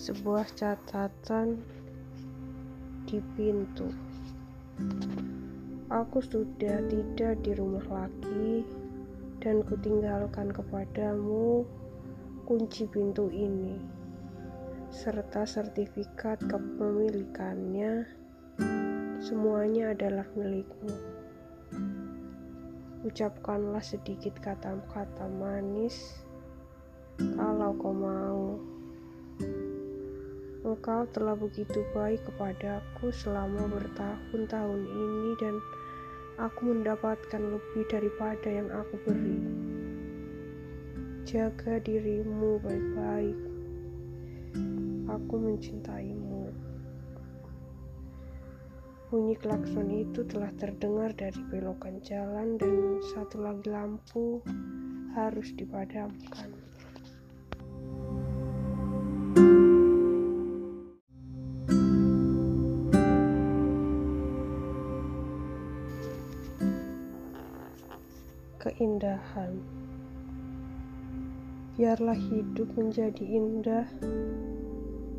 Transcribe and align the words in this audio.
sebuah 0.00 0.48
catatan 0.56 1.60
di 3.04 3.20
pintu. 3.36 3.92
Aku 5.92 6.24
sudah 6.24 6.80
tidak 6.88 7.44
di 7.44 7.52
rumah 7.52 7.84
lagi 7.84 8.64
dan 9.44 9.60
kutinggalkan 9.60 10.56
kepadamu 10.56 11.68
kunci 12.48 12.88
pintu 12.88 13.28
ini 13.28 13.76
serta 14.88 15.44
sertifikat 15.44 16.40
kepemilikannya. 16.48 18.08
Semuanya 19.20 19.92
adalah 19.92 20.24
milikmu. 20.32 20.96
Ucapkanlah 23.04 23.84
sedikit 23.84 24.32
kata-kata 24.40 25.28
manis 25.28 26.24
kalau 27.36 27.76
kau 27.76 27.92
mau. 27.92 28.29
Engkau 30.70 31.02
telah 31.10 31.34
begitu 31.34 31.82
baik 31.90 32.22
kepadaku 32.30 33.10
selama 33.10 33.66
bertahun-tahun 33.74 34.82
ini 34.86 35.30
dan 35.42 35.58
aku 36.38 36.70
mendapatkan 36.70 37.42
lebih 37.42 37.90
daripada 37.90 38.46
yang 38.46 38.70
aku 38.70 38.94
beri. 39.02 39.38
Jaga 41.26 41.82
dirimu 41.82 42.62
baik-baik. 42.62 43.38
Aku 45.10 45.34
mencintaimu. 45.42 46.54
Bunyi 49.10 49.34
klakson 49.42 49.90
itu 49.90 50.22
telah 50.30 50.54
terdengar 50.54 51.10
dari 51.18 51.42
belokan 51.50 51.98
jalan 52.06 52.54
dan 52.62 53.02
satu 53.10 53.42
lagi 53.42 53.66
lampu 53.66 54.38
harus 55.18 55.50
dipadamkan. 55.58 56.59
Keindahan. 68.80 69.60
Biarlah 71.76 72.16
hidup 72.16 72.64
menjadi 72.80 73.20
indah 73.20 73.84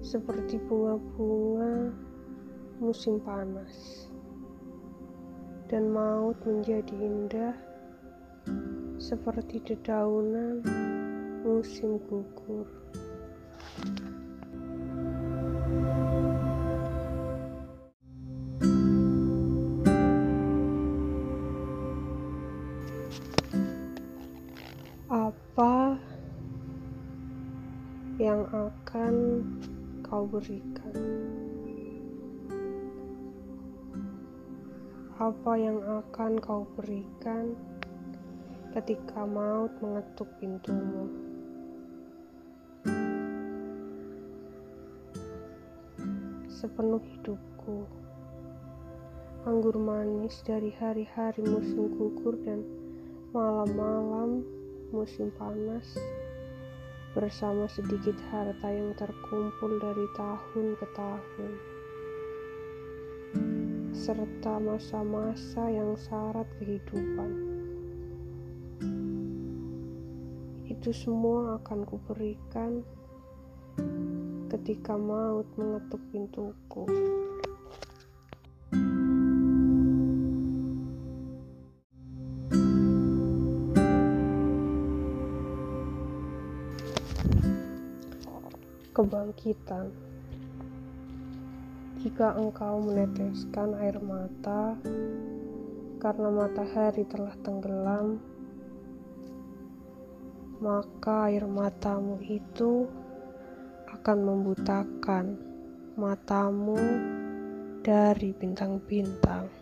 seperti 0.00 0.56
bunga-bunga 0.72 1.92
musim 2.80 3.20
panas, 3.20 4.08
dan 5.68 5.92
maut 5.92 6.40
menjadi 6.48 6.96
indah 6.96 7.52
seperti 8.96 9.60
dedaunan 9.68 10.64
musim 11.44 12.00
gugur. 12.08 12.64
Kau 30.22 30.38
berikan? 30.38 30.94
Apa 35.18 35.52
yang 35.58 35.82
akan 35.82 36.38
kau 36.38 36.62
berikan 36.78 37.58
ketika 38.70 39.26
maut 39.26 39.74
mengetuk 39.82 40.30
pintumu? 40.38 41.10
Sepenuh 46.46 47.02
hidupku, 47.02 47.90
anggur 49.42 49.74
manis 49.74 50.38
dari 50.46 50.70
hari-hari 50.78 51.42
musim 51.42 51.98
gugur 51.98 52.38
dan 52.46 52.62
malam-malam 53.34 54.46
musim 54.94 55.34
panas 55.34 55.98
bersama 57.12 57.68
sedikit 57.68 58.16
harta 58.32 58.68
yang 58.72 58.96
terkumpul 58.96 59.76
dari 59.76 60.06
tahun 60.16 60.66
ke 60.80 60.86
tahun 60.96 61.52
serta 63.92 64.56
masa-masa 64.58 65.68
yang 65.68 65.92
syarat 65.94 66.48
kehidupan 66.56 67.30
itu 70.72 70.90
semua 70.90 71.60
akan 71.60 71.84
kuberikan 71.84 72.82
ketika 74.50 74.98
maut 74.98 75.46
mengetuk 75.54 76.02
pintuku. 76.10 76.84
Kebangkitan. 88.92 89.88
Jika 92.04 92.36
engkau 92.36 92.84
meneteskan 92.84 93.72
air 93.80 93.96
mata 94.04 94.76
karena 95.96 96.28
matahari 96.28 97.08
telah 97.08 97.32
tenggelam, 97.40 98.20
maka 100.60 101.32
air 101.32 101.48
matamu 101.48 102.20
itu 102.20 102.84
akan 103.88 104.18
membutakan 104.20 105.40
matamu 105.96 106.76
dari 107.80 108.36
bintang-bintang. 108.36 109.61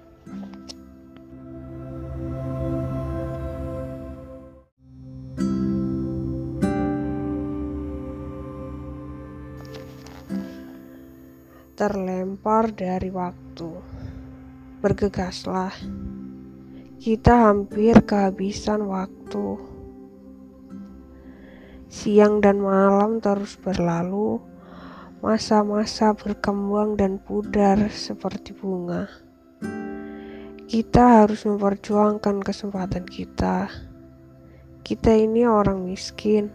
Terlempar 11.80 12.76
dari 12.76 13.08
waktu. 13.08 13.72
Bergegaslah, 14.84 15.72
kita 17.00 17.48
hampir 17.48 18.04
kehabisan 18.04 18.84
waktu. 18.84 19.56
Siang 21.88 22.44
dan 22.44 22.60
malam 22.60 23.24
terus 23.24 23.56
berlalu, 23.56 24.44
masa-masa 25.24 26.12
berkembang 26.12 27.00
dan 27.00 27.16
pudar 27.16 27.88
seperti 27.88 28.52
bunga. 28.52 29.08
Kita 30.68 31.24
harus 31.24 31.48
memperjuangkan 31.48 32.44
kesempatan 32.44 33.08
kita. 33.08 33.72
Kita 34.84 35.16
ini 35.16 35.48
orang 35.48 35.88
miskin. 35.88 36.52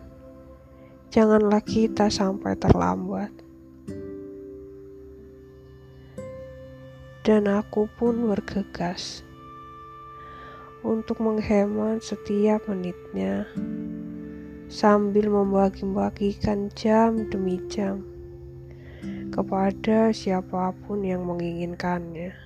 Janganlah 1.09 1.65
kita 1.65 2.13
sampai 2.13 2.53
terlambat. 2.61 3.44
Dan 7.25 7.49
aku 7.49 7.89
pun 7.97 8.29
bergegas 8.29 9.25
untuk 10.85 11.17
menghemat 11.25 12.05
setiap 12.05 12.61
menitnya 12.69 13.49
sambil 14.69 15.33
membagi-bagikan 15.33 16.69
jam 16.77 17.25
demi 17.33 17.57
jam 17.65 18.05
kepada 19.33 20.13
siapa 20.13 20.77
pun 20.85 21.01
yang 21.01 21.25
menginginkannya. 21.25 22.37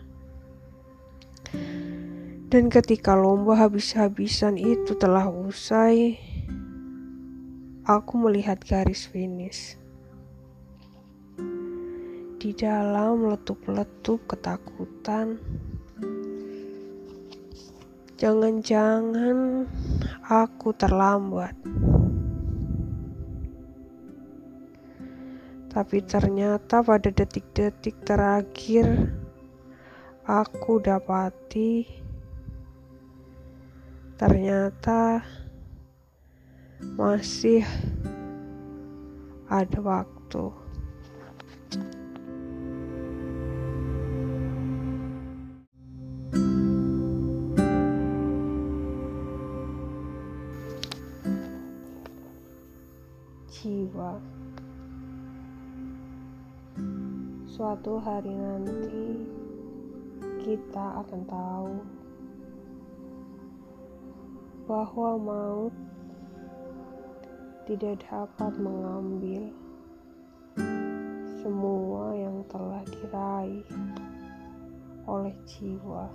Dan 2.49 2.71
ketika 2.71 3.19
lomba 3.19 3.59
habis-habisan 3.59 4.55
itu 4.55 4.95
telah 4.95 5.27
usai, 5.27 6.15
aku 7.83 8.15
melihat 8.15 8.63
garis 8.63 9.05
finish 9.05 9.75
di 12.39 12.55
dalam 12.55 13.27
letup-letup 13.27 14.23
ketakutan. 14.31 15.35
Jangan-jangan 18.15 19.67
aku 20.23 20.71
terlambat. 20.71 21.51
Tapi 25.67 25.97
ternyata 26.07 26.79
pada 26.79 27.11
detik-detik 27.11 28.07
terakhir 28.07 28.87
aku 30.23 30.79
dapati 30.79 31.83
ternyata 34.15 35.27
masih 36.95 37.67
ada 39.51 39.79
waktu. 39.83 40.68
Jiwa. 53.59 54.15
suatu 57.43 57.99
hari 57.99 58.31
nanti 58.31 59.19
kita 60.39 61.03
akan 61.03 61.21
tahu 61.27 61.75
bahwa 64.63 65.11
maut 65.19 65.75
tidak 67.67 67.99
dapat 68.07 68.55
mengambil 68.55 69.51
semua 71.43 72.15
yang 72.15 72.39
telah 72.47 72.79
diraih 72.87 73.67
oleh 75.03 75.35
jiwa. 75.43 76.07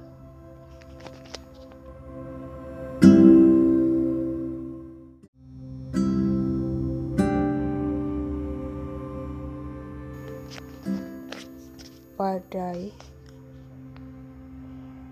Badai, 12.14 12.94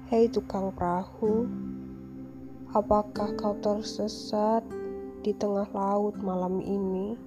hei 0.06 0.30
tukang 0.30 0.70
perahu, 0.70 1.50
apakah 2.70 3.34
kau 3.34 3.58
tersesat 3.58 4.62
di 5.26 5.34
tengah 5.34 5.66
laut 5.74 6.14
malam 6.22 6.62
ini? 6.62 7.18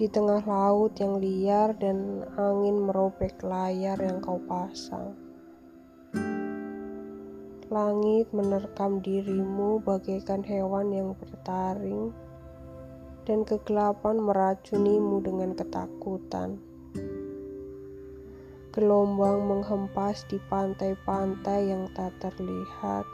di 0.00 0.08
tengah 0.08 0.40
laut 0.48 0.96
yang 0.96 1.20
liar 1.20 1.76
dan 1.76 2.24
angin 2.40 2.88
merobek 2.88 3.36
layar 3.44 4.00
yang 4.00 4.16
kau 4.24 4.40
pasang. 4.48 5.12
Langit 7.68 8.32
menerkam 8.32 9.04
dirimu 9.04 9.84
bagaikan 9.84 10.40
hewan 10.40 10.88
yang 10.88 11.12
bertaring, 11.20 12.16
dan 13.28 13.44
kegelapan 13.44 14.24
meracunimu 14.24 15.20
dengan 15.20 15.52
ketakutan. 15.52 16.69
Gelombang 18.80 19.44
menghempas 19.44 20.24
di 20.24 20.40
pantai-pantai 20.48 21.68
yang 21.68 21.92
tak 21.92 22.16
terlihat, 22.16 23.04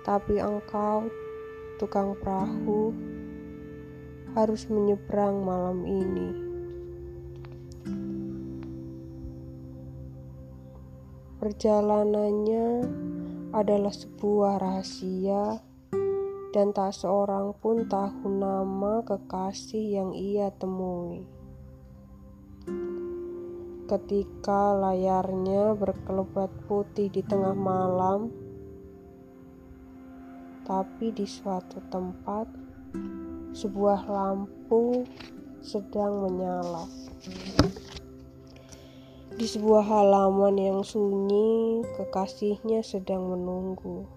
tapi 0.00 0.40
engkau, 0.40 1.12
tukang 1.76 2.16
perahu, 2.16 2.88
harus 4.32 4.64
menyeberang 4.72 5.44
malam 5.44 5.84
ini. 5.84 6.32
Perjalanannya 11.36 12.88
adalah 13.52 13.92
sebuah 13.92 14.56
rahasia, 14.56 15.60
dan 16.56 16.72
tak 16.72 16.96
seorang 16.96 17.52
pun 17.60 17.84
tahu 17.84 18.24
nama 18.24 19.04
kekasih 19.04 20.00
yang 20.00 20.16
ia 20.16 20.48
temui. 20.48 21.35
Ketika 23.86 24.74
layarnya 24.74 25.78
berkelebat 25.78 26.50
putih 26.66 27.06
di 27.06 27.22
tengah 27.22 27.54
malam, 27.54 28.34
tapi 30.66 31.14
di 31.14 31.22
suatu 31.22 31.78
tempat 31.86 32.50
sebuah 33.54 34.10
lampu 34.10 35.06
sedang 35.62 36.18
menyala. 36.18 36.90
Di 39.38 39.46
sebuah 39.46 39.86
halaman 39.86 40.58
yang 40.58 40.82
sunyi, 40.82 41.86
kekasihnya 41.94 42.82
sedang 42.82 43.30
menunggu. 43.30 44.10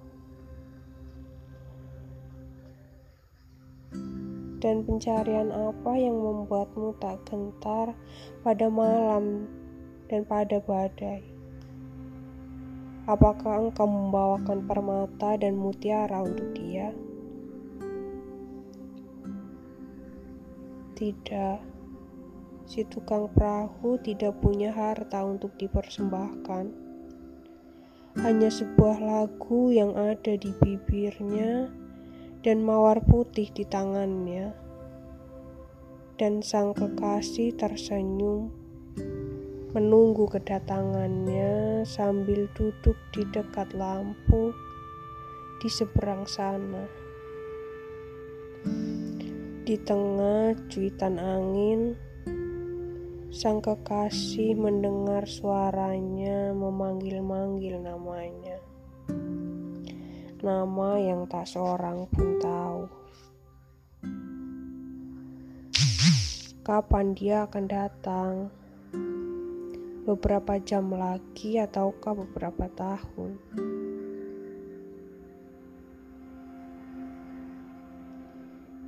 Dan 4.57 4.81
pencarian 4.81 5.53
apa 5.53 5.93
yang 5.93 6.17
membuatmu 6.17 6.97
tak 6.97 7.21
gentar 7.29 7.93
pada 8.41 8.65
malam 8.65 9.58
dan 10.09 10.25
pada 10.25 10.57
badai? 10.57 11.21
Apakah 13.05 13.69
engkau 13.69 13.89
membawakan 13.89 14.65
permata 14.65 15.37
dan 15.37 15.57
mutiara 15.57 16.21
untuk 16.25 16.53
dia? 16.53 16.93
Tidak, 20.93 21.57
si 22.69 22.85
tukang 22.85 23.31
perahu 23.33 23.97
tidak 24.01 24.37
punya 24.43 24.69
harta 24.69 25.25
untuk 25.25 25.57
dipersembahkan. 25.57 26.65
Hanya 28.19 28.49
sebuah 28.51 28.99
lagu 28.99 29.71
yang 29.71 29.95
ada 29.95 30.35
di 30.35 30.51
bibirnya 30.59 31.71
dan 32.45 32.61
mawar 32.61 32.99
putih 33.01 33.47
di 33.49 33.63
tangannya. 33.63 34.51
Dan 36.19 36.43
sang 36.43 36.75
kekasih 36.75 37.55
tersenyum 37.55 38.51
menunggu 39.69 40.25
kedatangannya 40.25 41.85
sambil 41.85 42.49
duduk 42.57 42.97
di 43.13 43.21
dekat 43.29 43.69
lampu 43.77 44.49
di 45.61 45.69
seberang 45.69 46.25
sana. 46.25 46.89
Di 49.69 49.77
tengah 49.85 50.57
cuitan 50.73 51.21
angin, 51.21 51.93
sang 53.29 53.61
kekasih 53.61 54.57
mendengar 54.57 55.29
suaranya 55.29 56.49
memanggil-manggil 56.57 57.77
namanya. 57.77 58.57
Nama 60.41 60.89
yang 60.97 61.29
tak 61.29 61.45
seorang 61.45 62.09
pun 62.09 62.41
tahu. 62.41 62.81
Kapan 66.65 67.13
dia 67.13 67.45
akan 67.45 67.65
datang? 67.69 68.33
Beberapa 70.09 70.57
jam 70.57 70.89
lagi 70.89 71.61
ataukah 71.61 72.17
beberapa 72.17 72.65
tahun? 72.73 73.37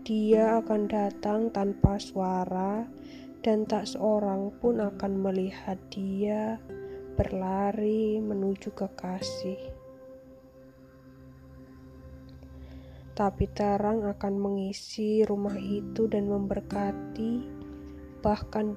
Dia 0.01 0.57
akan 0.57 0.89
datang 0.89 1.53
tanpa 1.53 2.01
suara, 2.01 2.89
dan 3.45 3.69
tak 3.69 3.85
seorang 3.85 4.49
pun 4.57 4.81
akan 4.81 5.21
melihat 5.21 5.77
dia 5.93 6.57
berlari 7.13 8.17
menuju 8.17 8.73
kekasih. 8.73 9.61
Tapi 13.13 13.45
terang 13.53 14.09
akan 14.09 14.33
mengisi 14.41 15.21
rumah 15.21 15.53
itu 15.53 16.09
dan 16.09 16.33
memberkati, 16.33 17.45
bahkan 18.25 18.73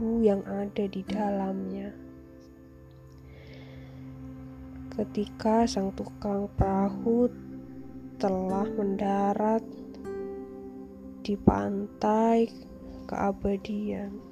debu 0.00 0.24
yang 0.24 0.40
ada 0.48 0.88
di 0.88 1.04
dalamnya. 1.04 1.92
Ketika 4.96 5.68
sang 5.68 5.92
tukang 5.92 6.48
perahu 6.56 7.28
telah 8.16 8.64
mendarat 8.80 9.60
di 11.20 11.36
pantai 11.36 12.48
keabadian. 13.04 14.29